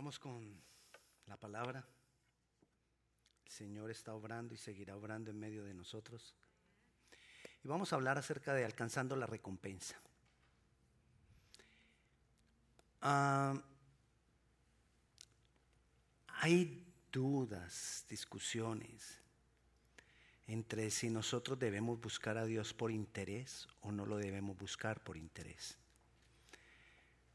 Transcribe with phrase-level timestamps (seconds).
[0.00, 0.50] Vamos con
[1.26, 1.86] la palabra.
[3.44, 6.34] El Señor está obrando y seguirá obrando en medio de nosotros.
[7.62, 10.00] Y vamos a hablar acerca de alcanzando la recompensa.
[13.02, 13.62] Ah,
[16.28, 16.82] hay
[17.12, 19.18] dudas, discusiones
[20.46, 25.18] entre si nosotros debemos buscar a Dios por interés o no lo debemos buscar por
[25.18, 25.76] interés.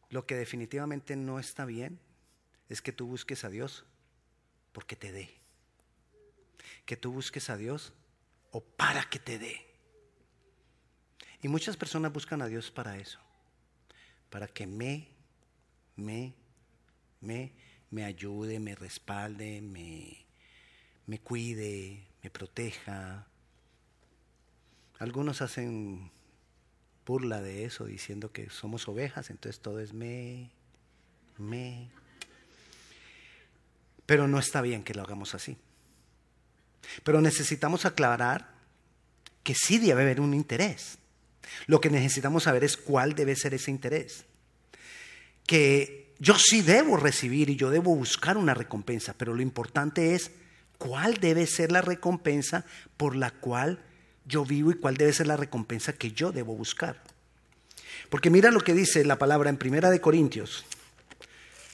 [0.10, 2.00] Lo que definitivamente no está bien
[2.70, 3.86] es que tú busques a Dios
[4.72, 5.30] porque te dé.
[6.86, 7.94] Que tú busques a Dios
[8.52, 9.66] o para que te dé.
[11.42, 13.20] Y muchas personas buscan a Dios para eso.
[14.30, 15.08] Para que me,
[15.96, 16.34] me,
[17.22, 17.52] me,
[17.92, 20.26] me ayude, me respalde, me,
[21.06, 23.28] me cuide, me proteja.
[24.98, 26.12] Algunos hacen
[27.06, 30.50] burla de eso diciendo que somos ovejas, entonces todo es me,
[31.38, 31.90] me.
[34.06, 35.58] Pero no está bien que lo hagamos así.
[37.04, 38.54] Pero necesitamos aclarar
[39.44, 40.98] que sí debe haber un interés.
[41.68, 44.26] Lo que necesitamos saber es cuál debe ser ese interés.
[45.46, 50.32] Que yo sí debo recibir y yo debo buscar una recompensa, pero lo importante es
[50.78, 52.66] cuál debe ser la recompensa
[52.98, 53.84] por la cual
[54.26, 57.02] yo vivo y cuál debe ser la recompensa que yo debo buscar.
[58.10, 60.66] Porque mira lo que dice la palabra en Primera de Corintios,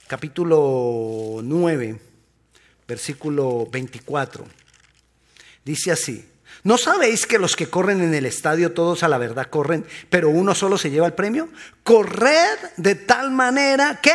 [0.08, 2.00] capítulo 9,
[2.92, 4.46] versículo 24.
[5.64, 6.28] Dice así,
[6.64, 10.30] ¿no sabéis que los que corren en el estadio todos a la verdad corren, pero
[10.30, 11.48] uno solo se lleva el premio?
[11.84, 14.12] Corred de tal manera que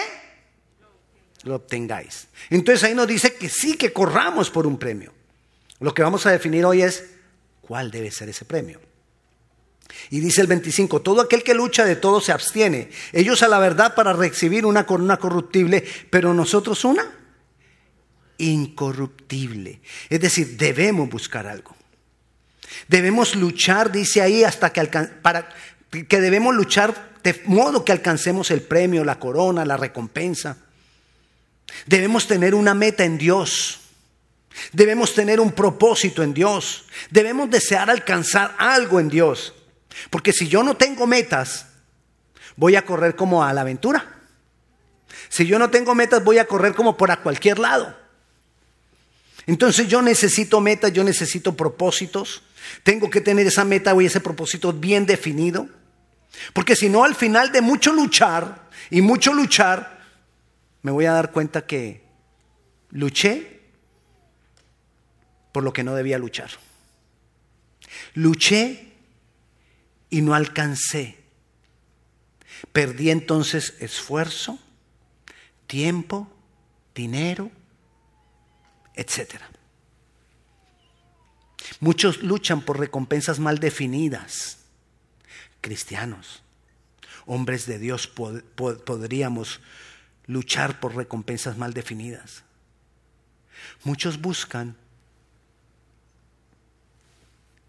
[1.45, 2.29] lo obtengáis.
[2.51, 5.15] Entonces ahí nos dice que sí que corramos por un premio.
[5.81, 7.05] Lo que vamos a definir hoy es
[7.63, 8.79] cuál debe ser ese premio.
[10.11, 12.91] Y dice el 25, todo aquel que lucha de todo se abstiene.
[13.13, 17.26] Ellos a la verdad para recibir una corona corruptible, pero nosotros una
[18.39, 19.80] incorruptible.
[20.08, 21.77] Es decir, debemos buscar algo.
[22.89, 24.85] Debemos luchar, dice ahí, hasta que
[25.23, 25.48] para
[25.91, 30.58] que debemos luchar de modo que alcancemos el premio, la corona, la recompensa.
[31.86, 33.80] Debemos tener una meta en Dios.
[34.73, 36.86] Debemos tener un propósito en Dios.
[37.11, 39.55] Debemos desear alcanzar algo en Dios.
[40.11, 41.67] Porque si yo no tengo metas,
[42.55, 44.20] voy a correr como a la aventura.
[45.29, 48.05] Si yo no tengo metas, voy a correr como por a cualquier lado.
[49.46, 52.42] Entonces yo necesito metas, yo necesito propósitos.
[52.83, 55.68] Tengo que tener esa meta o ese propósito bien definido.
[56.52, 60.01] Porque si no, al final de mucho luchar y mucho luchar,
[60.83, 62.02] me voy a dar cuenta que
[62.90, 63.61] luché
[65.52, 66.51] por lo que no debía luchar.
[68.14, 68.92] Luché
[70.11, 71.18] y no alcancé.
[72.73, 74.58] Perdí entonces esfuerzo,
[75.67, 76.30] tiempo,
[76.95, 77.51] dinero,
[78.96, 79.40] etc.
[81.80, 84.58] Muchos luchan por recompensas mal definidas.
[85.61, 86.42] Cristianos,
[87.27, 89.61] hombres de Dios, podríamos
[90.27, 92.42] luchar por recompensas mal definidas.
[93.85, 94.77] Muchos buscan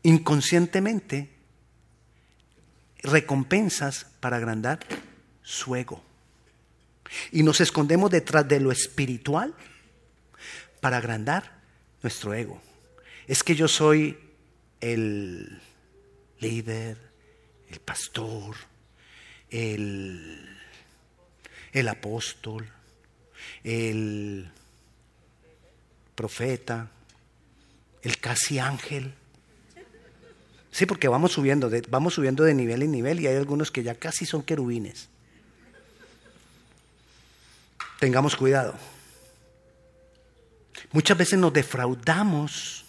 [0.03, 1.29] inconscientemente
[2.99, 4.79] recompensas para agrandar
[5.43, 6.03] su ego.
[7.31, 9.53] Y nos escondemos detrás de lo espiritual
[10.79, 11.59] para agrandar
[12.01, 12.61] nuestro ego.
[13.27, 14.17] Es que yo soy
[14.79, 15.59] el
[16.39, 16.97] líder,
[17.69, 18.55] el pastor,
[19.49, 20.57] el,
[21.71, 22.67] el apóstol,
[23.63, 24.49] el
[26.16, 26.89] profeta,
[28.01, 29.13] el casi ángel.
[30.71, 33.95] Sí, porque vamos subiendo, vamos subiendo de nivel en nivel y hay algunos que ya
[33.95, 35.09] casi son querubines.
[37.99, 38.75] Tengamos cuidado.
[40.91, 42.85] Muchas veces nos defraudamos.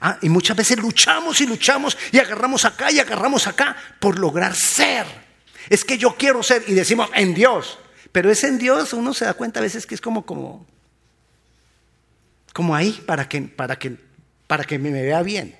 [0.00, 4.54] Ah, y muchas veces luchamos y luchamos y agarramos acá y agarramos acá por lograr
[4.54, 5.06] ser.
[5.68, 7.78] Es que yo quiero ser y decimos en Dios.
[8.12, 10.66] Pero es en Dios, uno se da cuenta a veces que es como, como,
[12.52, 13.96] como ahí para que, para que,
[14.46, 15.56] para que me vea bien.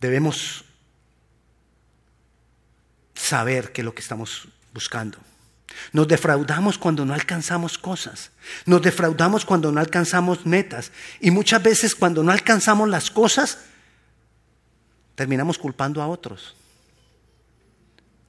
[0.00, 0.64] Debemos
[3.14, 5.18] saber qué es lo que estamos buscando.
[5.92, 8.30] Nos defraudamos cuando no alcanzamos cosas.
[8.66, 10.92] Nos defraudamos cuando no alcanzamos metas.
[11.20, 13.58] Y muchas veces cuando no alcanzamos las cosas,
[15.14, 16.56] terminamos culpando a otros.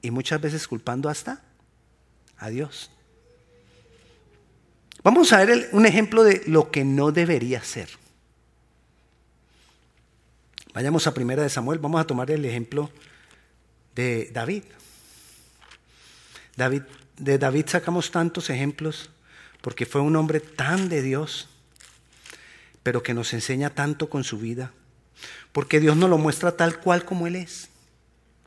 [0.02, 1.42] Y muchas veces culpando hasta
[2.38, 2.90] a Dios.
[5.02, 7.88] Vamos a ver un ejemplo de lo que no debería ser.
[10.72, 12.90] Vayamos a Primera de Samuel, vamos a tomar el ejemplo
[13.94, 14.64] de David.
[16.56, 16.82] David
[17.20, 19.10] de David sacamos tantos ejemplos
[19.60, 21.48] porque fue un hombre tan de Dios,
[22.82, 24.72] pero que nos enseña tanto con su vida,
[25.52, 27.68] porque Dios nos lo muestra tal cual como Él es,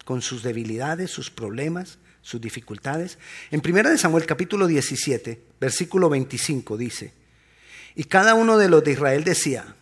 [0.05, 3.19] con sus debilidades, sus problemas, sus dificultades.
[3.51, 7.13] En 1 Samuel capítulo 17, versículo 25 dice,
[7.95, 9.75] y cada uno de los de Israel decía,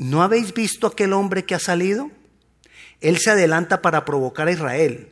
[0.00, 2.10] ¿no habéis visto aquel hombre que ha salido?
[3.02, 5.10] Él se adelanta para provocar a Israel.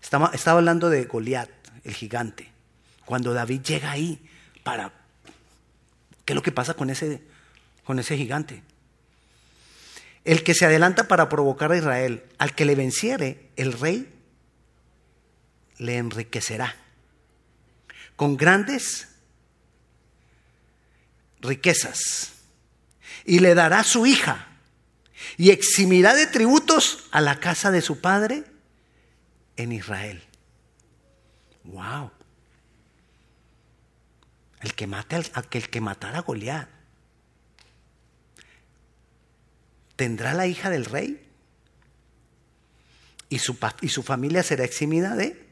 [0.00, 1.50] Estaba, estaba hablando de Goliat,
[1.82, 2.50] el gigante.
[3.04, 4.24] Cuando David llega ahí
[4.62, 4.92] para...
[6.24, 7.20] ¿Qué es lo que pasa con ese,
[7.82, 8.62] con ese gigante?
[10.24, 14.08] El que se adelanta para provocar a Israel, al que le venciere, el rey
[15.78, 16.76] le enriquecerá
[18.14, 19.08] con grandes
[21.40, 22.37] riquezas
[23.28, 24.46] y le dará su hija
[25.36, 28.42] y eximirá de tributos a la casa de su padre
[29.56, 30.24] en Israel.
[31.64, 32.10] Wow.
[34.60, 36.70] El que mate al, aquel que matara a Goliat
[39.94, 41.28] tendrá la hija del rey
[43.28, 45.46] y su, y su familia será eximida de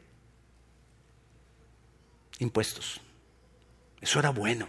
[2.39, 3.01] impuestos.
[4.01, 4.67] Eso era bueno,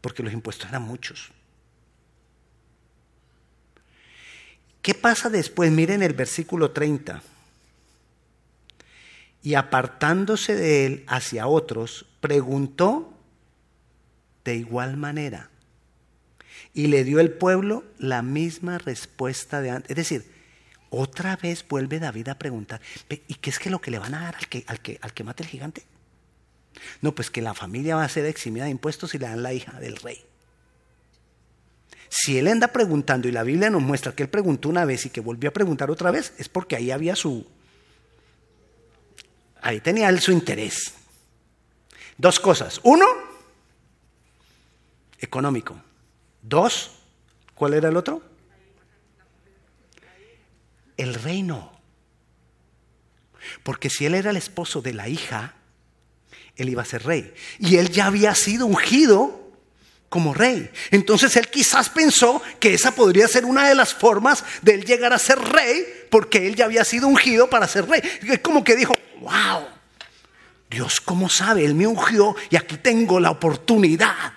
[0.00, 1.32] porque los impuestos eran muchos.
[4.82, 5.70] ¿Qué pasa después?
[5.70, 7.22] Miren el versículo 30.
[9.42, 13.12] Y apartándose de él hacia otros, preguntó
[14.44, 15.50] de igual manera.
[16.72, 19.90] Y le dio el pueblo la misma respuesta de antes.
[19.90, 20.30] Es decir,
[20.90, 24.20] otra vez vuelve David a preguntar, ¿y qué es que lo que le van a
[24.20, 25.84] dar al que, al que, al que mate el gigante?
[27.00, 29.52] No, pues que la familia va a ser eximida de impuestos y le dan la
[29.52, 30.24] hija del rey.
[32.10, 35.10] Si él anda preguntando y la Biblia nos muestra que él preguntó una vez y
[35.10, 37.46] que volvió a preguntar otra vez, es porque ahí había su...
[39.62, 40.94] Ahí tenía él su interés.
[42.18, 42.80] Dos cosas.
[42.82, 43.06] Uno,
[45.20, 45.80] económico.
[46.42, 46.90] Dos,
[47.54, 48.22] ¿cuál era el otro?
[50.96, 51.80] El reino.
[53.62, 55.54] Porque si él era el esposo de la hija,
[56.56, 57.32] él iba a ser rey.
[57.60, 59.39] Y él ya había sido ungido
[60.10, 60.70] como rey.
[60.90, 65.14] Entonces él quizás pensó que esa podría ser una de las formas de él llegar
[65.14, 68.02] a ser rey, porque él ya había sido ungido para ser rey.
[68.22, 69.64] Es como que dijo, wow,
[70.68, 74.34] Dios cómo sabe, él me ungió y aquí tengo la oportunidad.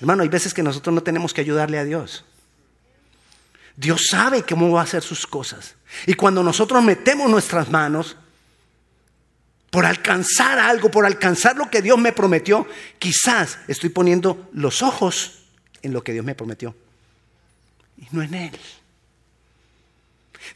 [0.00, 2.24] Hermano, hay veces que nosotros no tenemos que ayudarle a Dios.
[3.76, 5.76] Dios sabe cómo va a hacer sus cosas.
[6.06, 8.16] Y cuando nosotros metemos nuestras manos,
[9.74, 12.64] por alcanzar algo, por alcanzar lo que Dios me prometió,
[13.00, 15.46] quizás estoy poniendo los ojos
[15.82, 16.76] en lo que Dios me prometió
[17.98, 18.56] y no en Él.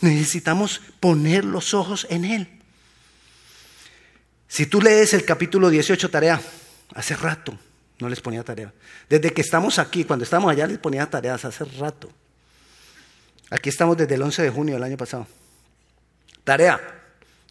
[0.03, 2.49] Necesitamos poner los ojos en Él.
[4.47, 6.41] Si tú lees el capítulo 18, tarea,
[6.95, 7.59] hace rato
[7.99, 8.73] no les ponía tarea.
[9.09, 12.09] Desde que estamos aquí, cuando estamos allá les ponía tareas hace rato.
[13.51, 15.27] Aquí estamos desde el 11 de junio del año pasado.
[16.45, 16.81] Tarea,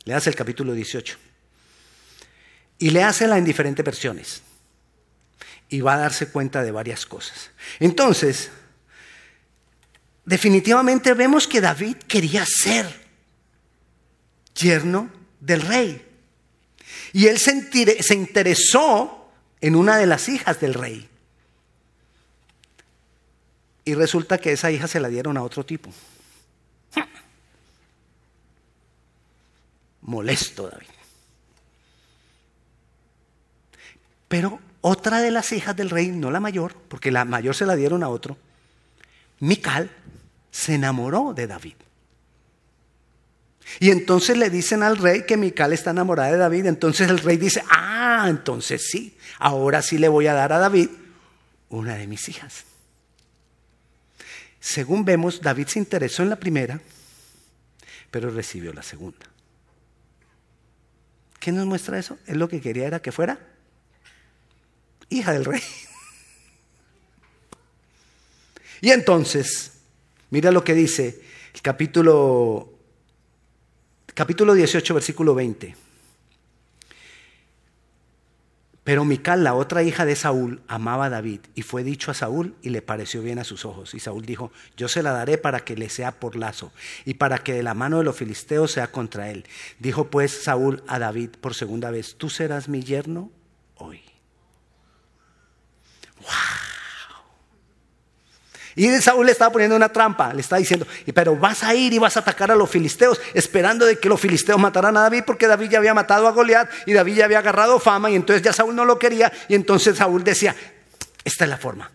[0.06, 1.27] leas el capítulo 18.
[2.80, 4.42] Y léasela en diferentes versiones.
[5.70, 7.52] Y va a darse cuenta de varias cosas.
[7.80, 8.50] Entonces,
[10.26, 12.88] definitivamente vemos que David quería ser
[14.56, 15.10] yerno
[15.40, 16.06] del rey.
[17.14, 21.10] Y él se interesó en una de las hijas del rey.
[23.86, 25.90] Y resulta que esa hija se la dieron a otro tipo.
[30.02, 30.97] Molesto David.
[34.28, 37.76] Pero otra de las hijas del rey, no la mayor, porque la mayor se la
[37.76, 38.38] dieron a otro,
[39.40, 39.92] Mical,
[40.52, 41.76] se enamoró de David.
[43.80, 46.66] Y entonces le dicen al rey que Mical está enamorada de David.
[46.68, 50.90] Entonces el rey dice, ah, entonces sí, ahora sí le voy a dar a David
[51.70, 52.64] una de mis hijas.
[54.60, 56.82] Según vemos, David se interesó en la primera,
[58.10, 59.28] pero recibió la segunda.
[61.40, 62.18] ¿Qué nos muestra eso?
[62.26, 63.40] Él lo que quería era que fuera
[65.10, 65.62] hija del rey.
[68.82, 69.74] Y entonces,
[70.30, 71.22] mira lo que dice
[71.54, 72.72] el capítulo,
[74.14, 75.76] capítulo 18, versículo 20.
[78.88, 82.56] Pero Mical, la otra hija de Saúl, amaba a David y fue dicho a Saúl
[82.62, 83.94] y le pareció bien a sus ojos.
[83.94, 86.72] Y Saúl dijo, yo se la daré para que le sea por lazo
[87.04, 89.46] y para que de la mano de los filisteos sea contra él.
[89.80, 93.30] Dijo pues Saúl a David por segunda vez, tú serás mi yerno
[93.76, 94.02] hoy.
[98.78, 101.98] Y Saúl le estaba poniendo una trampa, le estaba diciendo, pero vas a ir y
[101.98, 105.48] vas a atacar a los filisteos, esperando de que los filisteos mataran a David, porque
[105.48, 108.54] David ya había matado a Goliat y David ya había agarrado fama, y entonces ya
[108.54, 110.56] Saúl no lo quería, y entonces Saúl decía,
[111.24, 111.92] esta es la forma.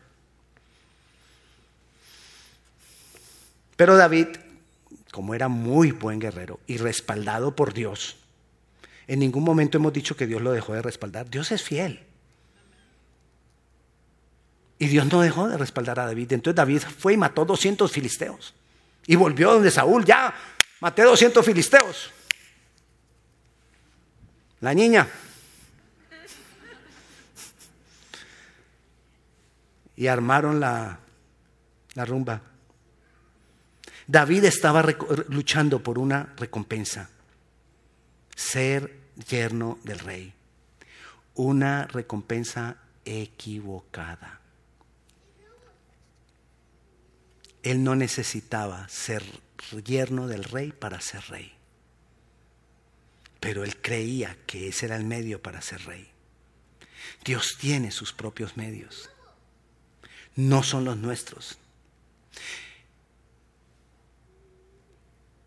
[3.77, 4.27] Pero David,
[5.13, 8.17] como era muy buen guerrero y respaldado por Dios,
[9.07, 11.31] en ningún momento hemos dicho que Dios lo dejó de respaldar.
[11.31, 12.12] Dios es fiel.
[14.83, 16.33] Y Dios no dejó de respaldar a David.
[16.33, 18.53] Entonces David fue y mató 200 filisteos.
[19.07, 20.35] Y volvió donde Saúl, ya,
[20.81, 22.11] maté 200 filisteos.
[24.59, 25.07] La niña.
[29.95, 30.99] Y armaron la,
[31.95, 32.41] la rumba.
[34.09, 34.83] David estaba
[35.29, 37.09] luchando por una recompensa.
[38.35, 38.93] Ser
[39.29, 40.35] yerno del rey.
[41.35, 44.42] Una recompensa equivocada.
[47.63, 49.23] Él no necesitaba ser
[49.85, 51.53] yerno del rey para ser rey.
[53.41, 56.09] Pero él creía que ese era el medio para ser rey.
[57.25, 59.11] Dios tiene sus propios medios.
[60.35, 61.59] No son los nuestros.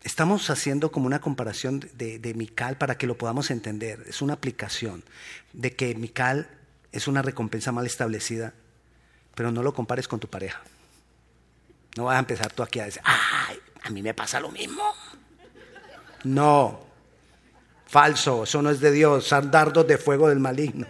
[0.02, 4.04] Estamos haciendo como una comparación de, de, Mical para que lo podamos entender.
[4.06, 5.02] Es una aplicación
[5.52, 6.48] de que Mical
[6.92, 8.54] es una recompensa mal establecida,
[9.34, 10.62] pero no lo compares con tu pareja.
[11.96, 14.82] No vas a empezar tú aquí a decir, ay, a mí me pasa lo mismo.
[16.24, 16.86] No,
[17.86, 20.86] falso, eso no es de Dios, son dardos de fuego del maligno.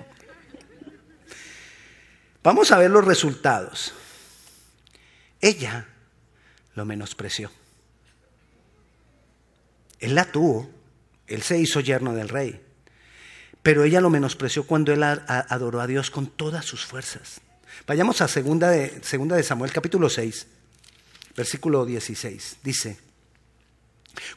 [2.42, 3.92] Vamos a ver los resultados.
[5.40, 5.86] Ella
[6.74, 7.50] lo menospreció.
[10.00, 10.68] Él la tuvo,
[11.28, 12.60] él se hizo yerno del rey,
[13.62, 17.40] pero ella lo menospreció cuando él adoró a Dios con todas sus fuerzas.
[17.86, 20.55] Vayamos a segunda de, segunda de Samuel capítulo 6
[21.36, 22.58] versículo 16.
[22.62, 22.98] Dice,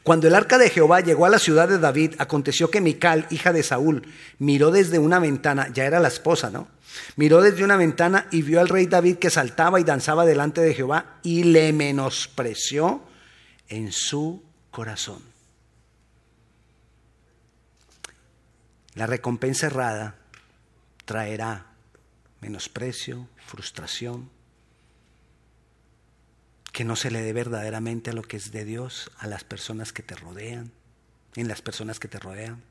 [0.02, 3.52] cuando el arca de Jehová llegó a la ciudad de David, aconteció que Mical, hija
[3.52, 4.06] de Saúl,
[4.38, 6.68] miró desde una ventana, ya era la esposa, ¿no?
[7.16, 10.74] Miró desde una ventana y vio al rey David que saltaba y danzaba delante de
[10.74, 13.02] Jehová y le menospreció
[13.68, 15.22] en su corazón.
[18.94, 20.16] La recompensa errada
[21.04, 21.66] traerá
[22.40, 24.28] menosprecio, frustración,
[26.72, 29.92] que no se le dé verdaderamente a lo que es de Dios, a las personas
[29.92, 30.72] que te rodean,
[31.36, 32.62] en las personas que te rodean.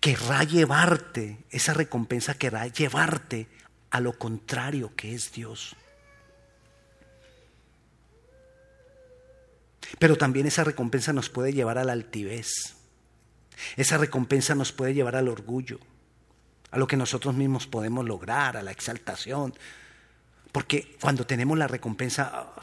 [0.00, 3.48] Querrá llevarte, esa recompensa querrá llevarte
[3.90, 5.74] a lo contrario que es Dios.
[9.98, 12.76] Pero también esa recompensa nos puede llevar a la altivez.
[13.76, 15.80] Esa recompensa nos puede llevar al orgullo,
[16.70, 19.54] a lo que nosotros mismos podemos lograr, a la exaltación,
[20.56, 22.62] porque cuando tenemos la recompensa, ah,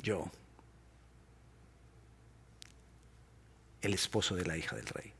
[0.00, 0.30] yo,
[3.80, 5.12] el esposo de la hija del rey,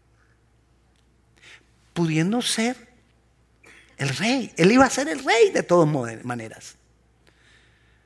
[1.92, 2.76] pudiendo ser
[3.96, 5.92] el rey, él iba a ser el rey de todas
[6.24, 6.76] maneras.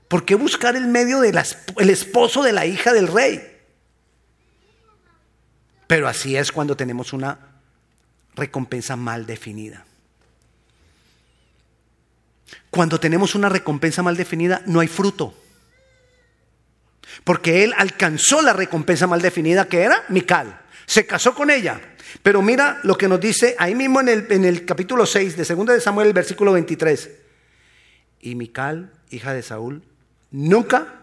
[0.08, 1.36] ¿Por qué buscar el medio del
[1.90, 3.60] esposo de la hija del rey?
[5.86, 7.60] Pero así es cuando tenemos una
[8.34, 9.84] recompensa mal definida.
[12.70, 15.34] Cuando tenemos una recompensa mal definida, no hay fruto.
[17.24, 20.60] Porque él alcanzó la recompensa mal definida que era Mical.
[20.86, 21.80] Se casó con ella.
[22.22, 25.44] Pero mira lo que nos dice ahí mismo en el, en el capítulo 6 de
[25.44, 27.10] 2 de Samuel, el versículo 23.
[28.20, 29.82] Y Mical, hija de Saúl,
[30.30, 30.94] nunca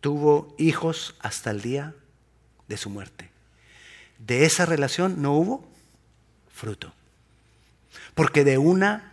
[0.00, 1.94] tuvo hijos hasta el día
[2.66, 3.30] de su muerte.
[4.18, 5.68] De esa relación no hubo
[6.52, 6.92] fruto.
[8.14, 9.07] Porque de una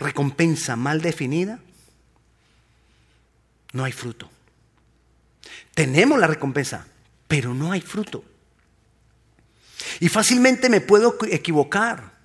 [0.00, 1.60] recompensa mal definida,
[3.72, 4.28] no hay fruto.
[5.74, 6.86] Tenemos la recompensa,
[7.28, 8.24] pero no hay fruto.
[10.00, 12.18] Y fácilmente me puedo equivocar.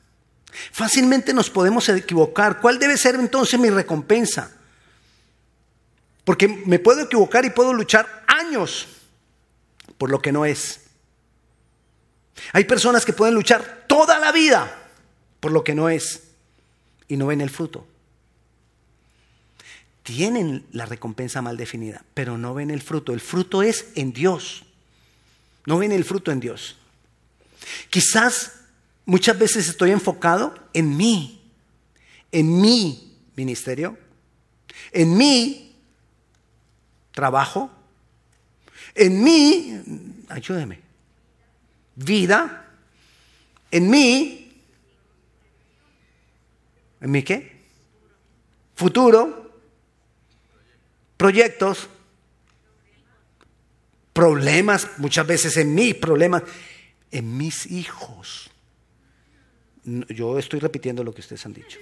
[0.72, 2.60] Fácilmente nos podemos equivocar.
[2.62, 4.52] ¿Cuál debe ser entonces mi recompensa?
[6.24, 8.88] Porque me puedo equivocar y puedo luchar años
[9.98, 10.82] por lo que no es.
[12.54, 14.90] Hay personas que pueden luchar toda la vida
[15.40, 16.25] por lo que no es
[17.08, 17.86] y no ven el fruto.
[20.04, 23.14] Tienen la recompensa mal definida, pero no ven el fruto.
[23.14, 24.64] El fruto es en Dios.
[25.66, 26.78] No ven el fruto en Dios.
[27.90, 28.54] Quizás
[29.06, 31.42] muchas veces estoy enfocado en mí,
[32.32, 33.98] en mi ministerio,
[34.92, 35.76] en mi
[37.12, 37.72] trabajo,
[38.94, 39.82] en mi,
[40.30, 40.82] ayúdeme,
[41.96, 42.68] vida,
[43.72, 44.45] en mi
[47.06, 47.52] ¿En mi qué?
[48.76, 49.62] Futuro,
[51.18, 51.88] proyectos,
[54.12, 56.42] problemas, muchas veces en mí, problemas,
[57.12, 58.50] en mis hijos.
[59.84, 61.78] Yo estoy repitiendo lo que ustedes han dicho.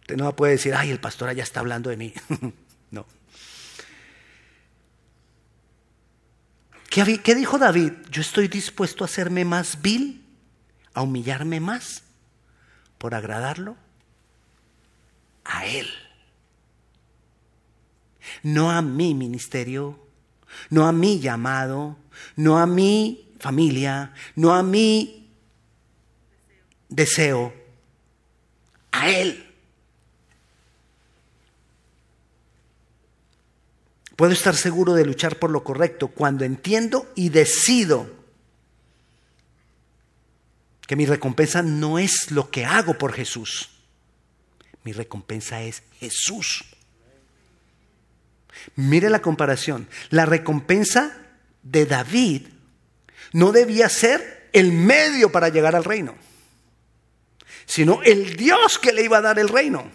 [0.00, 2.14] Usted no puede decir, ay, el pastor allá está hablando de mí.
[2.90, 3.04] no.
[6.88, 7.92] ¿Qué, ¿Qué, dijo David?
[8.10, 10.24] Yo estoy dispuesto a hacerme más vil,
[10.94, 12.05] a humillarme más,
[12.98, 13.76] por agradarlo
[15.44, 15.88] a Él.
[18.42, 19.98] No a mi ministerio,
[20.70, 21.96] no a mi llamado,
[22.34, 25.30] no a mi familia, no a mi
[26.88, 27.54] deseo,
[28.92, 29.42] a Él.
[34.16, 38.15] Puedo estar seguro de luchar por lo correcto cuando entiendo y decido
[40.86, 43.70] que mi recompensa no es lo que hago por Jesús.
[44.84, 46.64] Mi recompensa es Jesús.
[48.76, 49.88] Mire la comparación.
[50.10, 51.16] La recompensa
[51.62, 52.46] de David
[53.32, 56.14] no debía ser el medio para llegar al reino,
[57.66, 59.90] sino el Dios que le iba a dar el reino.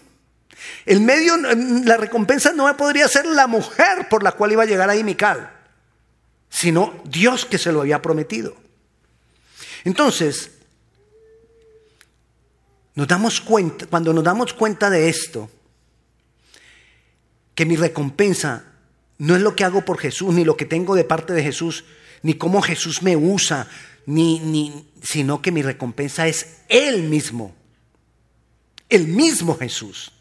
[0.86, 4.90] El medio, la recompensa no podría ser la mujer por la cual iba a llegar
[4.90, 5.52] ahí Mical,
[6.50, 8.56] sino Dios que se lo había prometido.
[9.84, 10.52] Entonces,
[12.96, 15.50] nos damos cuenta, cuando nos damos cuenta de esto,
[17.56, 18.66] que mi recompensa
[19.18, 21.86] no es lo que hago por Jesús, ni lo que tengo de parte de Jesús,
[22.24, 23.68] ni cómo Jesús me usa,
[24.06, 27.56] ni, ni, sino que mi recompensa es Él mismo,
[28.90, 30.12] el mismo Jesús.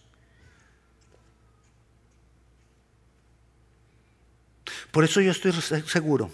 [4.91, 5.53] Por eso yo estoy
[5.87, 6.31] seguro,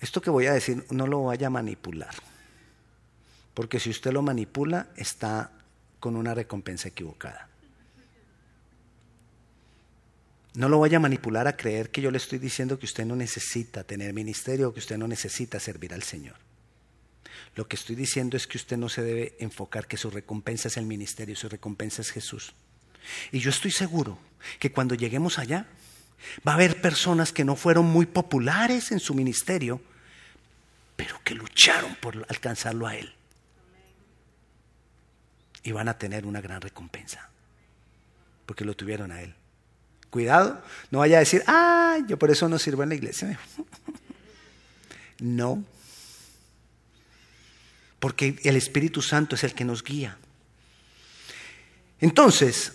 [0.00, 2.14] esto que voy a decir no lo vaya a manipular,
[3.54, 5.52] porque si usted lo manipula está
[5.98, 7.48] con una recompensa equivocada.
[10.54, 13.14] No lo vaya a manipular a creer que yo le estoy diciendo que usted no
[13.14, 16.36] necesita tener ministerio o que usted no necesita servir al Señor.
[17.54, 20.76] Lo que estoy diciendo es que usted no se debe enfocar que su recompensa es
[20.76, 22.54] el ministerio, su recompensa es Jesús.
[23.30, 24.18] Y yo estoy seguro
[24.58, 25.66] que cuando lleguemos allá,
[26.46, 29.80] Va a haber personas que no fueron muy populares en su ministerio,
[30.96, 33.14] pero que lucharon por alcanzarlo a Él.
[35.62, 37.28] Y van a tener una gran recompensa,
[38.46, 39.34] porque lo tuvieron a Él.
[40.10, 43.38] Cuidado, no vaya a decir, ah, yo por eso no sirvo en la iglesia.
[45.22, 45.62] No,
[48.00, 50.16] porque el Espíritu Santo es el que nos guía.
[52.00, 52.72] Entonces,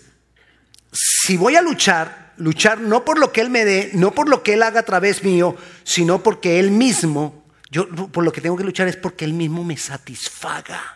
[0.92, 4.42] si voy a luchar, luchar no por lo que Él me dé, no por lo
[4.44, 8.56] que Él haga a través mío, sino porque Él mismo, yo por lo que tengo
[8.56, 10.95] que luchar es porque Él mismo me satisfaga.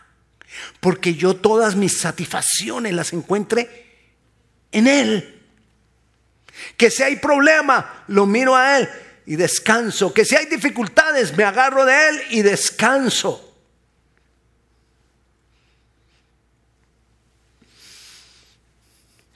[0.81, 3.87] Porque yo todas mis satisfacciones las encuentre
[4.73, 5.43] en Él.
[6.77, 8.89] Que si hay problema, lo miro a Él
[9.27, 10.13] y descanso.
[10.13, 13.47] Que si hay dificultades, me agarro de Él y descanso.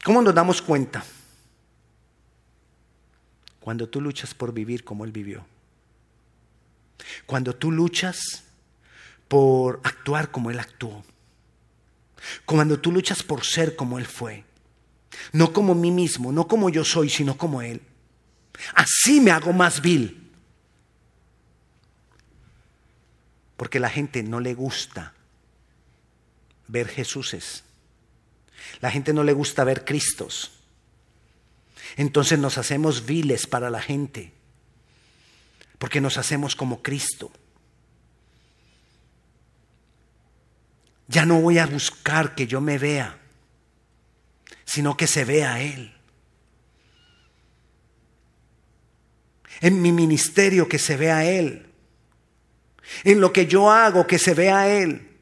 [0.02, 1.02] ¿Cómo nos damos cuenta?
[3.60, 5.46] Cuando tú luchas por vivir como Él vivió.
[7.24, 8.43] Cuando tú luchas
[9.28, 11.04] por actuar como Él actuó.
[12.44, 14.44] Cuando tú luchas por ser como Él fue.
[15.32, 17.82] No como mí mismo, no como yo soy, sino como Él.
[18.74, 20.30] Así me hago más vil.
[23.56, 25.14] Porque la gente no le gusta
[26.66, 27.64] ver Jesuses.
[28.80, 30.52] La gente no le gusta ver Cristos.
[31.96, 34.32] Entonces nos hacemos viles para la gente,
[35.78, 37.30] porque nos hacemos como Cristo.
[41.08, 43.18] Ya no voy a buscar que yo me vea,
[44.64, 45.94] sino que se vea Él.
[49.60, 51.66] En mi ministerio que se vea Él.
[53.02, 55.18] En lo que yo hago que se vea Él.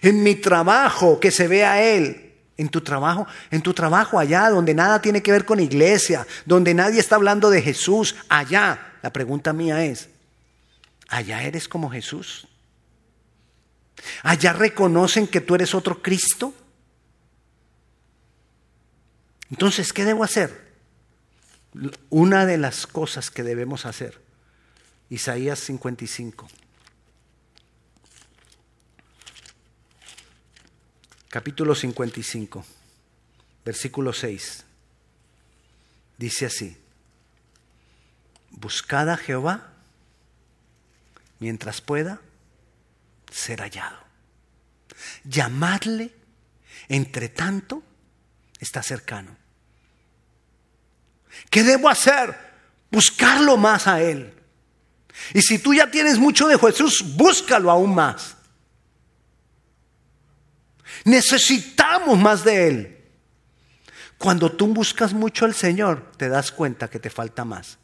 [0.00, 2.34] En mi trabajo que se vea Él.
[2.56, 6.74] En tu trabajo, en tu trabajo allá, donde nada tiene que ver con iglesia, donde
[6.74, 8.92] nadie está hablando de Jesús, allá.
[9.02, 10.10] La pregunta mía es,
[11.08, 12.46] ¿allá eres como Jesús?
[14.22, 16.54] ¿Allá reconocen que tú eres otro Cristo?
[19.50, 20.72] Entonces, ¿qué debo hacer?
[22.10, 24.20] Una de las cosas que debemos hacer,
[25.08, 26.48] Isaías 55.
[31.32, 32.62] capítulo 55,
[33.64, 34.64] versículo 6.
[36.18, 36.76] Dice así,
[38.50, 39.72] buscad a Jehová
[41.40, 42.20] mientras pueda
[43.32, 43.98] ser hallado.
[45.24, 46.12] Llamadle,
[46.88, 47.82] entre tanto,
[48.60, 49.36] está cercano.
[51.50, 52.36] ¿Qué debo hacer?
[52.90, 54.34] Buscarlo más a Él.
[55.34, 58.36] Y si tú ya tienes mucho de Jesús, búscalo aún más.
[61.04, 62.98] Necesitamos más de Él.
[64.18, 67.78] Cuando tú buscas mucho al Señor, te das cuenta que te falta más.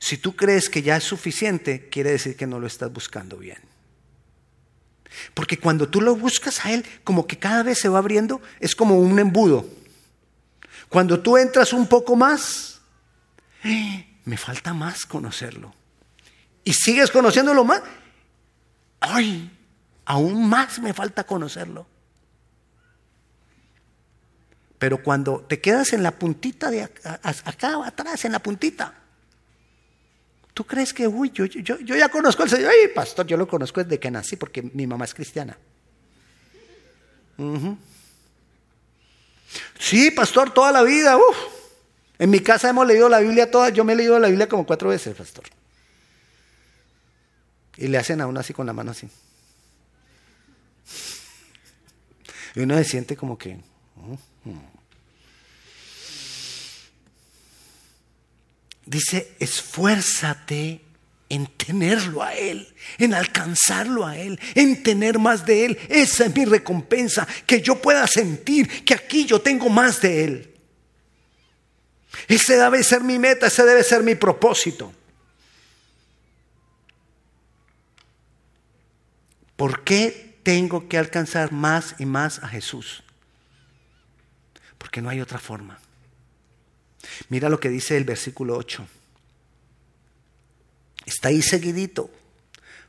[0.00, 3.58] Si tú crees que ya es suficiente, quiere decir que no lo estás buscando bien.
[5.34, 8.74] Porque cuando tú lo buscas a Él, como que cada vez se va abriendo, es
[8.74, 9.66] como un embudo.
[10.88, 12.80] Cuando tú entras un poco más,
[14.24, 15.74] me falta más conocerlo.
[16.64, 17.82] Y sigues conociéndolo más,
[19.00, 19.50] ay,
[20.04, 21.86] aún más me falta conocerlo.
[24.78, 27.20] Pero cuando te quedas en la puntita de acá
[27.84, 28.94] atrás, en la puntita,
[30.58, 32.72] ¿Tú crees que, uy, yo, yo, yo ya conozco al Señor?
[32.72, 35.56] Ay, pastor, yo lo conozco desde que nací porque mi mamá es cristiana.
[39.78, 41.16] Sí, pastor, toda la vida.
[41.16, 41.36] Uf.
[42.18, 43.68] En mi casa hemos leído la Biblia toda.
[43.68, 45.44] Yo me he leído la Biblia como cuatro veces, pastor.
[47.76, 49.08] Y le hacen a uno así con la mano así.
[52.56, 53.60] Y uno se siente como que...
[58.88, 60.80] Dice, esfuérzate
[61.28, 65.78] en tenerlo a Él, en alcanzarlo a Él, en tener más de Él.
[65.90, 70.54] Esa es mi recompensa, que yo pueda sentir que aquí yo tengo más de Él.
[72.28, 74.90] Ese debe ser mi meta, ese debe ser mi propósito.
[79.54, 83.02] ¿Por qué tengo que alcanzar más y más a Jesús?
[84.78, 85.78] Porque no hay otra forma.
[87.28, 88.86] Mira lo que dice el versículo 8.
[91.06, 92.10] Está ahí seguidito,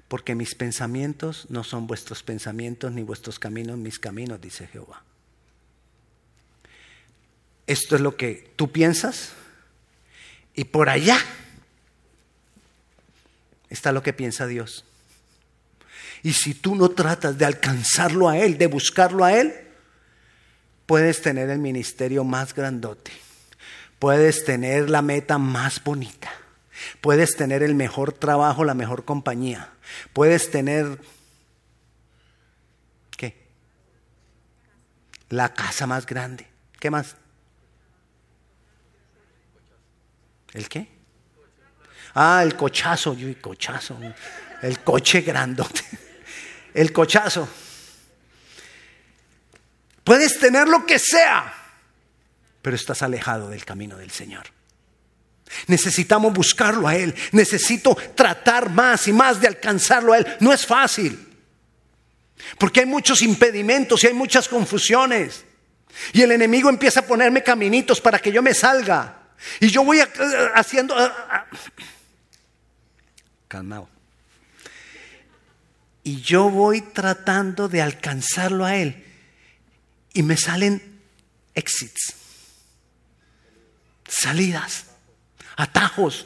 [0.07, 5.03] porque mis pensamientos no son vuestros pensamientos, ni vuestros caminos mis caminos, dice Jehová.
[7.67, 9.29] Esto es lo que tú piensas
[10.55, 11.17] y por allá
[13.69, 14.83] está lo que piensa Dios.
[16.23, 19.53] Y si tú no tratas de alcanzarlo a Él, de buscarlo a Él,
[20.85, 23.11] puedes tener el ministerio más grandote
[23.99, 26.31] Puedes tener la meta más bonita.
[27.01, 29.73] Puedes tener el mejor trabajo, la mejor compañía.
[30.13, 30.99] Puedes tener...
[33.17, 33.35] ¿Qué?
[35.27, 36.47] La casa más grande.
[36.79, 37.17] ¿Qué más?
[40.53, 40.87] ¿El qué?
[42.15, 43.13] Ah, el cochazo.
[43.15, 43.99] Yo, cochazo.
[44.61, 45.83] El coche grandote.
[46.73, 47.49] El cochazo.
[50.03, 51.58] Puedes tener lo que sea
[52.69, 54.45] pero estás alejado del camino del Señor.
[55.65, 57.15] Necesitamos buscarlo a Él.
[57.31, 60.37] Necesito tratar más y más de alcanzarlo a Él.
[60.39, 61.17] No es fácil.
[62.59, 65.45] Porque hay muchos impedimentos y hay muchas confusiones.
[66.13, 69.31] Y el enemigo empieza a ponerme caminitos para que yo me salga.
[69.59, 69.99] Y yo voy
[70.53, 70.95] haciendo...
[73.47, 73.89] Calmado.
[76.03, 79.03] Y yo voy tratando de alcanzarlo a Él.
[80.13, 81.01] Y me salen
[81.55, 82.18] exits
[84.09, 84.85] salidas,
[85.55, 86.25] atajos,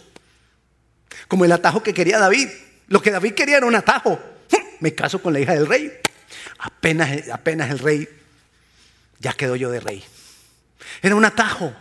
[1.28, 2.50] como el atajo que quería David.
[2.88, 4.20] Lo que David quería era un atajo.
[4.80, 5.92] Me caso con la hija del rey.
[6.60, 8.08] Apenas, apenas el rey,
[9.20, 10.04] ya quedo yo de rey.
[11.02, 11.74] Era un atajo.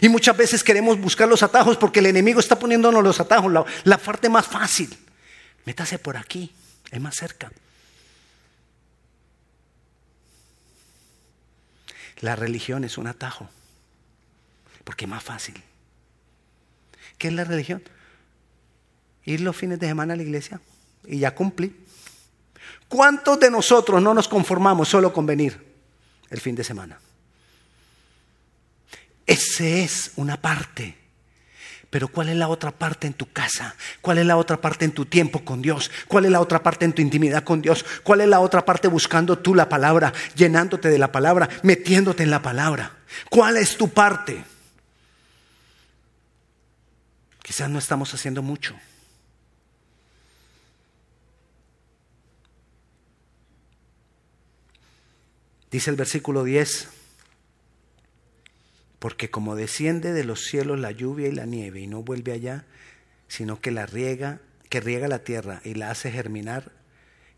[0.00, 3.64] Y muchas veces queremos buscar los atajos porque el enemigo está poniéndonos los atajos, la,
[3.84, 4.96] la parte más fácil.
[5.64, 6.52] Métase por aquí,
[6.90, 7.50] es más cerca.
[12.20, 13.48] La religión es un atajo
[14.88, 15.54] porque es más fácil.
[17.18, 17.82] ¿Qué es la religión?
[19.26, 20.62] Ir los fines de semana a la iglesia
[21.06, 21.76] y ya cumplí.
[22.88, 25.62] ¿Cuántos de nosotros no nos conformamos solo con venir
[26.30, 26.98] el fin de semana?
[29.26, 30.96] Ese es una parte.
[31.90, 33.76] Pero ¿cuál es la otra parte en tu casa?
[34.00, 35.90] ¿Cuál es la otra parte en tu tiempo con Dios?
[36.06, 37.84] ¿Cuál es la otra parte en tu intimidad con Dios?
[38.04, 42.30] ¿Cuál es la otra parte buscando tú la palabra, llenándote de la palabra, metiéndote en
[42.30, 42.96] la palabra?
[43.28, 44.42] ¿Cuál es tu parte?
[47.48, 48.76] Quizás no estamos haciendo mucho.
[55.70, 56.90] Dice el versículo 10,
[58.98, 62.66] porque como desciende de los cielos la lluvia y la nieve y no vuelve allá,
[63.28, 66.70] sino que la riega, que riega la tierra y la hace germinar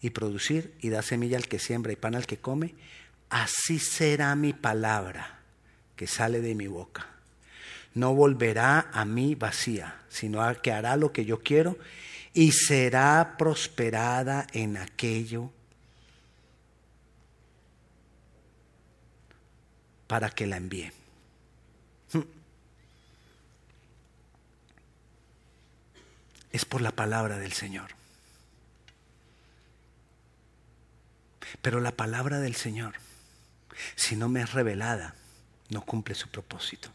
[0.00, 2.74] y producir y da semilla al que siembra y pan al que come,
[3.28, 5.38] así será mi palabra
[5.94, 7.19] que sale de mi boca
[7.94, 11.76] no volverá a mí vacía, sino que hará lo que yo quiero
[12.32, 15.50] y será prosperada en aquello
[20.06, 20.92] para que la envíe.
[22.12, 22.22] Hmm.
[26.52, 27.90] Es por la palabra del Señor.
[31.62, 32.94] Pero la palabra del Señor,
[33.96, 35.14] si no me es revelada,
[35.68, 36.90] no cumple su propósito.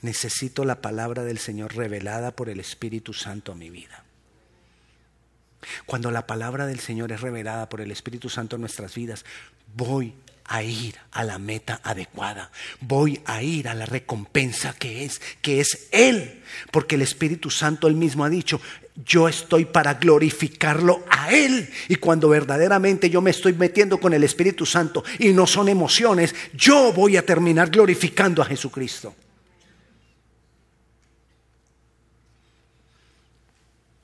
[0.00, 4.04] Necesito la palabra del Señor revelada por el Espíritu Santo a mi vida.
[5.86, 9.24] Cuando la palabra del Señor es revelada por el Espíritu Santo en nuestras vidas,
[9.74, 10.14] voy
[10.44, 12.50] a ir a la meta adecuada.
[12.80, 16.42] Voy a ir a la recompensa que es, que es Él.
[16.70, 18.60] Porque el Espíritu Santo él mismo ha dicho,
[19.06, 21.68] yo estoy para glorificarlo a Él.
[21.88, 26.34] Y cuando verdaderamente yo me estoy metiendo con el Espíritu Santo y no son emociones,
[26.52, 29.14] yo voy a terminar glorificando a Jesucristo.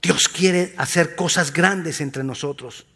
[0.02, 2.87] Dios quiere hacer cosas grandes entre nosotros.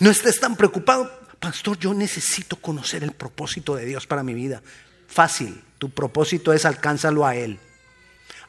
[0.00, 4.62] No estés tan preocupado, pastor, yo necesito conocer el propósito de Dios para mi vida.
[5.08, 7.58] Fácil, tu propósito es alcánzalo a Él.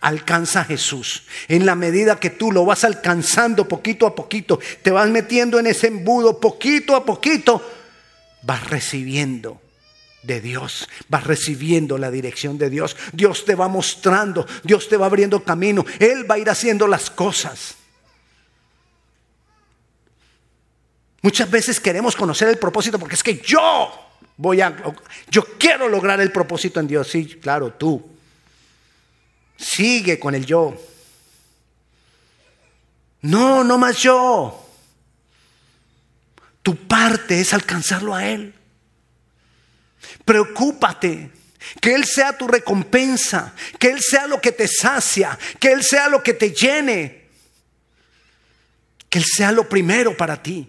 [0.02, 1.24] Alcanza a Jesús.
[1.48, 5.68] En la medida que tú lo vas alcanzando poquito a poquito, te vas metiendo en
[5.68, 7.62] ese embudo poquito a poquito,
[8.44, 9.62] vas recibiendo
[10.28, 12.96] de Dios, vas recibiendo la dirección de Dios.
[13.14, 17.10] Dios te va mostrando, Dios te va abriendo camino, Él va a ir haciendo las
[17.10, 17.76] cosas.
[21.22, 23.92] Muchas veces queremos conocer el propósito porque es que yo
[24.38, 24.76] voy a,
[25.30, 27.08] yo quiero lograr el propósito en Dios.
[27.08, 28.06] Sí, claro, tú.
[29.58, 30.76] Sigue con el yo.
[33.22, 34.64] No, no más yo.
[36.62, 38.54] Tu parte es alcanzarlo a Él.
[40.28, 41.32] Preocúpate.
[41.80, 43.54] Que Él sea tu recompensa.
[43.80, 45.40] Que Él sea lo que te sacia.
[45.58, 47.30] Que Él sea lo que te llene.
[49.08, 50.68] Que Él sea lo primero para ti.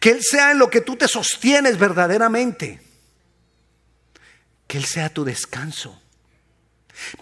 [0.00, 2.80] Que Él sea en lo que tú te sostienes verdaderamente.
[4.66, 6.00] Que Él sea tu descanso.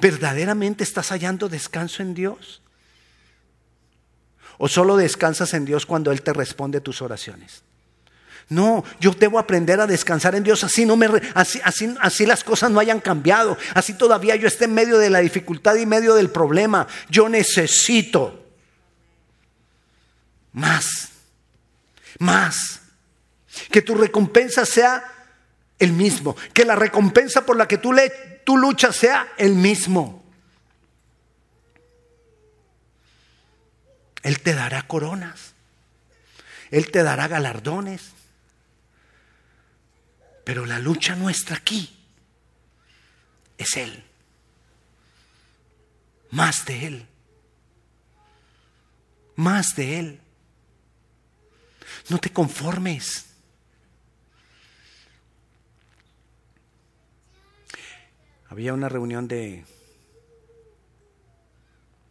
[0.01, 2.63] ¿Verdaderamente estás hallando descanso en Dios?
[4.57, 7.66] ¿O solo descansas en Dios cuando Él te responde tus oraciones?
[8.49, 12.45] No, yo debo aprender a descansar en Dios, así, no me, así, así, así las
[12.45, 16.15] cosas no hayan cambiado, así todavía yo esté en medio de la dificultad y medio
[16.15, 16.87] del problema.
[17.11, 18.45] Yo necesito
[20.53, 21.07] más
[22.19, 22.81] más.
[23.71, 25.05] Que tu recompensa sea
[25.79, 26.37] el mismo.
[26.53, 28.11] Que la recompensa por la que tú, le,
[28.45, 30.25] tú luchas sea el mismo.
[34.23, 35.55] Él te dará coronas.
[36.71, 38.13] Él te dará galardones.
[40.47, 41.93] Pero la lucha nuestra aquí
[43.59, 44.05] es Él.
[46.31, 47.07] Más de Él.
[49.35, 50.21] Más de Él.
[52.11, 53.27] No te conformes.
[58.49, 59.65] Había una reunión de,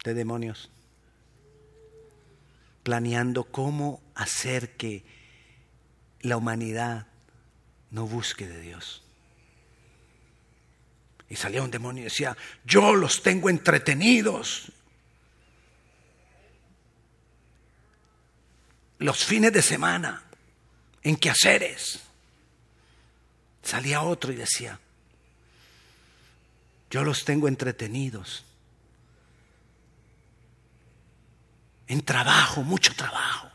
[0.04, 0.70] de demonios
[2.82, 5.06] planeando cómo hacer que
[6.20, 7.06] la humanidad
[7.90, 9.02] no busque de Dios.
[11.28, 14.72] Y salía un demonio y decía, yo los tengo entretenidos.
[18.98, 20.22] los fines de semana,
[21.02, 22.00] en quehaceres.
[23.62, 24.78] Salía otro y decía,
[26.90, 28.44] yo los tengo entretenidos.
[31.88, 33.50] En trabajo, mucho trabajo.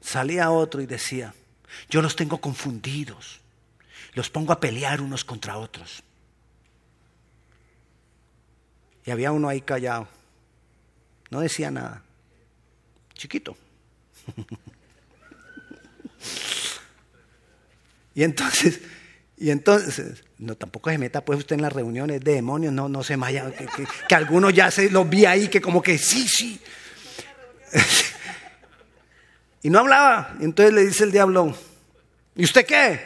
[0.00, 1.34] Salía otro y decía,
[1.88, 3.40] yo los tengo confundidos.
[4.14, 6.02] Los pongo a pelear unos contra otros.
[9.04, 10.08] Y había uno ahí callado.
[11.30, 12.04] No decía nada
[13.14, 13.56] chiquito.
[18.14, 18.80] y entonces,
[19.36, 23.02] y entonces, no, tampoco se meta pues usted en las reuniones de demonios, no, no
[23.02, 23.50] se vaya,
[24.08, 26.60] que, algunos ya se los vi ahí que como que sí, sí.
[29.64, 30.36] Y no hablaba.
[30.40, 31.52] Entonces le dice el diablo,
[32.36, 33.00] ¿y usted qué?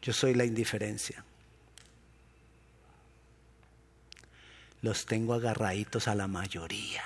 [0.00, 1.24] Yo soy la indiferencia.
[4.82, 7.02] Los tengo agarraditos a la mayoría.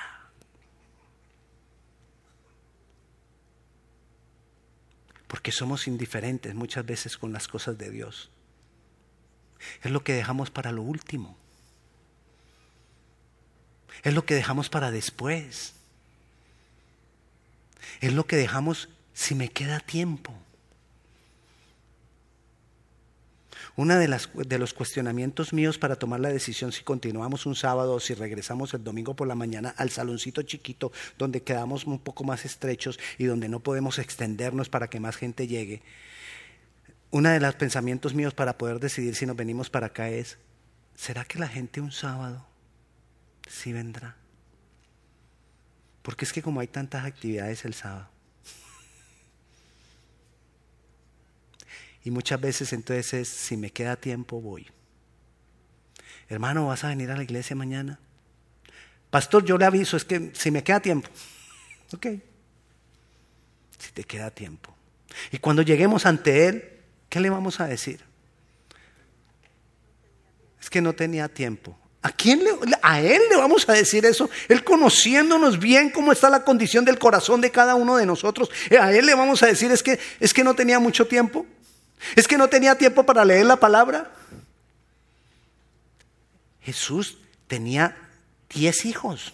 [5.35, 8.31] porque somos indiferentes muchas veces con las cosas de Dios.
[9.83, 11.37] Es lo que dejamos para lo último.
[14.05, 15.75] Es lo que dejamos para después.
[18.01, 20.33] Es lo que dejamos si me queda tiempo.
[23.77, 27.95] Uno de, las, de los cuestionamientos míos para tomar la decisión si continuamos un sábado
[27.95, 32.23] o si regresamos el domingo por la mañana al saloncito chiquito donde quedamos un poco
[32.23, 35.83] más estrechos y donde no podemos extendernos para que más gente llegue.
[37.11, 40.39] Uno de los pensamientos míos para poder decidir si nos venimos para acá es,
[40.95, 42.47] ¿será que la gente un sábado
[43.49, 44.17] sí vendrá?
[46.05, 48.15] Porque es que como hay tantas actividades el sábado,
[52.05, 54.67] Y muchas veces entonces es, si me queda tiempo, voy.
[56.29, 57.99] Hermano, ¿vas a venir a la iglesia mañana?
[59.11, 61.09] Pastor, yo le aviso, es que si me queda tiempo.
[61.93, 62.07] Ok.
[63.79, 64.75] Si te queda tiempo.
[65.31, 68.01] Y cuando lleguemos ante Él, ¿qué le vamos a decir?
[70.61, 71.79] Es que no tenía tiempo.
[72.05, 72.51] ¿A quién le,
[72.83, 74.29] a él le vamos a decir eso?
[74.51, 78.93] Él conociéndonos bien cómo está la condición del corazón de cada uno de nosotros, a
[78.93, 81.47] él le vamos a decir es que es que no tenía mucho tiempo.
[82.15, 84.13] ¿Es que no tenía tiempo para leer la palabra?
[86.61, 87.97] Jesús tenía
[88.51, 89.33] diez hijos.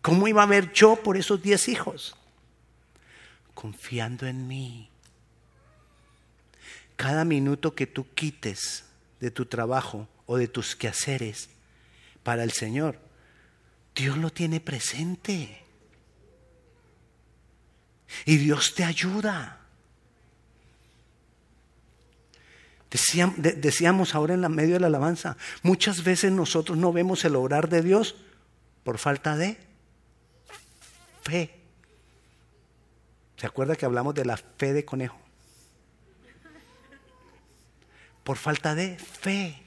[0.00, 2.16] ¿Cómo iba a ver yo por esos diez hijos?
[3.54, 4.90] Confiando en mí.
[6.96, 8.82] Cada minuto que tú quites
[9.20, 11.50] de tu trabajo o de tus quehaceres
[12.22, 12.98] para el Señor,
[13.94, 15.62] Dios lo tiene presente.
[18.24, 19.58] Y Dios te ayuda.
[22.90, 27.80] Decíamos ahora en medio de la alabanza, muchas veces nosotros no vemos el obrar de
[27.80, 28.16] Dios
[28.84, 29.56] por falta de
[31.22, 31.58] fe.
[33.38, 35.18] ¿Se acuerda que hablamos de la fe de conejo?
[38.24, 39.61] Por falta de fe.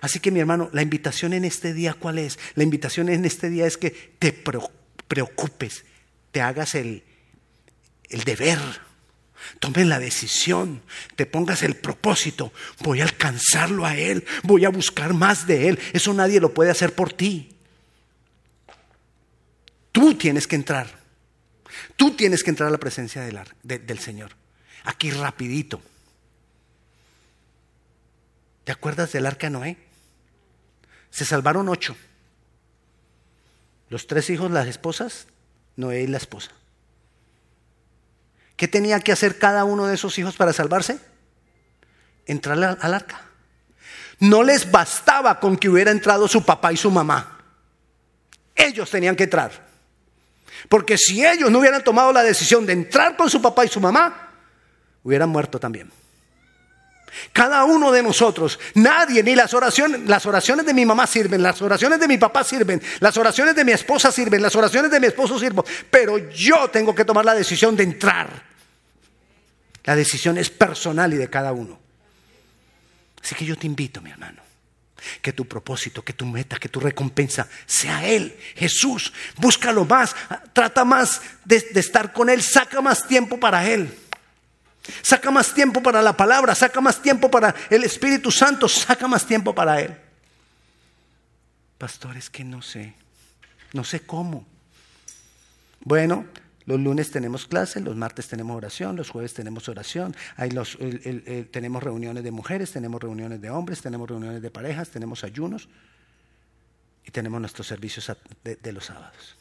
[0.00, 2.38] Así que mi hermano, la invitación en este día, ¿cuál es?
[2.54, 5.84] La invitación en este día es que te preocupes,
[6.32, 7.02] te hagas el,
[8.10, 8.58] el deber
[9.60, 10.82] Tomen la decisión,
[11.14, 15.78] te pongas el propósito, voy a alcanzarlo a Él, voy a buscar más de Él.
[15.92, 17.56] Eso nadie lo puede hacer por ti.
[19.92, 21.00] Tú tienes que entrar.
[21.96, 24.32] Tú tienes que entrar a la presencia del, del Señor.
[24.84, 25.80] Aquí rapidito.
[28.64, 29.76] ¿Te acuerdas del arca Noé?
[31.10, 31.96] Se salvaron ocho.
[33.88, 35.26] Los tres hijos, las esposas,
[35.76, 36.50] Noé y la esposa.
[38.56, 40.98] ¿Qué tenía que hacer cada uno de esos hijos para salvarse?
[42.26, 43.22] Entrar al arca.
[44.18, 47.38] No les bastaba con que hubiera entrado su papá y su mamá.
[48.54, 49.66] Ellos tenían que entrar.
[50.70, 53.78] Porque si ellos no hubieran tomado la decisión de entrar con su papá y su
[53.78, 54.30] mamá,
[55.02, 55.90] hubieran muerto también.
[57.32, 61.60] Cada uno de nosotros, nadie, ni las oraciones, las oraciones de mi mamá sirven, las
[61.62, 65.06] oraciones de mi papá sirven, las oraciones de mi esposa sirven, las oraciones de mi
[65.06, 68.56] esposo sirven, pero yo tengo que tomar la decisión de entrar.
[69.84, 71.78] La decisión es personal y de cada uno.
[73.22, 74.42] Así que yo te invito, mi hermano,
[75.22, 79.12] que tu propósito, que tu meta, que tu recompensa sea Él, Jesús.
[79.36, 80.14] Búscalo más,
[80.52, 83.96] trata más de, de estar con Él, saca más tiempo para Él.
[85.02, 89.26] Saca más tiempo para la palabra, saca más tiempo para el Espíritu Santo, saca más
[89.26, 89.96] tiempo para Él.
[91.78, 92.94] Pastor, es que no sé,
[93.72, 94.46] no sé cómo.
[95.80, 96.26] Bueno,
[96.64, 100.78] los lunes tenemos clase, los martes tenemos oración, los jueves tenemos oración, hay los,
[101.50, 105.68] tenemos reuniones de mujeres, tenemos reuniones de hombres, tenemos reuniones de parejas, tenemos ayunos
[107.04, 108.10] y tenemos nuestros servicios
[108.42, 109.36] de los sábados.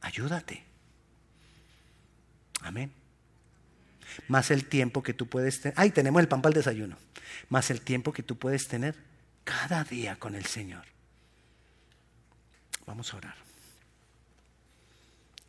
[0.00, 0.71] Ayúdate.
[2.62, 2.92] Amén.
[4.28, 5.74] Más el tiempo que tú puedes tener.
[5.76, 6.96] Ay, tenemos el pan para el desayuno.
[7.48, 8.94] Más el tiempo que tú puedes tener
[9.44, 10.84] cada día con el Señor.
[12.86, 13.34] Vamos a orar.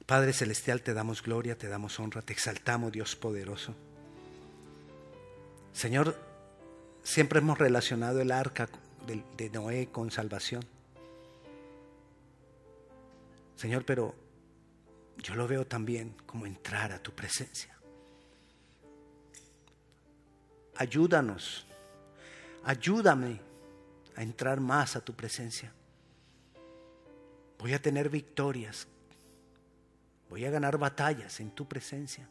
[0.06, 3.74] Padre Celestial, te damos gloria, te damos honra, te exaltamos, Dios poderoso.
[5.72, 6.20] Señor,
[7.04, 8.70] siempre hemos relacionado el arca
[9.38, 10.64] de Noé con salvación.
[13.56, 14.14] Señor, pero
[15.18, 17.76] yo lo veo también como entrar a tu presencia.
[20.76, 21.66] Ayúdanos,
[22.64, 23.40] ayúdame
[24.16, 25.72] a entrar más a tu presencia.
[27.60, 28.88] Voy a tener victorias,
[30.30, 32.28] voy a ganar batallas en tu presencia.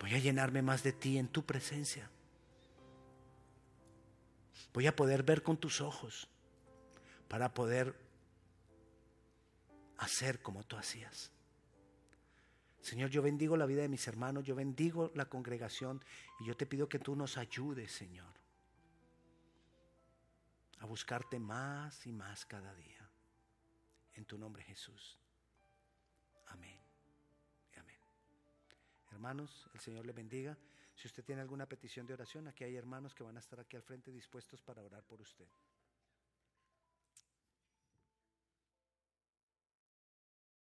[0.00, 2.08] Voy a llenarme más de ti en tu presencia.
[4.72, 6.28] Voy a poder ver con tus ojos
[7.28, 7.94] para poder
[9.98, 11.32] hacer como tú hacías.
[12.80, 16.04] Señor, yo bendigo la vida de mis hermanos, yo bendigo la congregación
[16.38, 18.32] y yo te pido que tú nos ayudes, Señor,
[20.78, 23.10] a buscarte más y más cada día.
[24.14, 25.18] En tu nombre, Jesús.
[26.46, 26.78] Amén.
[27.76, 27.98] Amén.
[29.10, 30.56] Hermanos, el Señor les bendiga.
[30.94, 33.76] Si usted tiene alguna petición de oración, aquí hay hermanos que van a estar aquí
[33.76, 35.48] al frente dispuestos para orar por usted.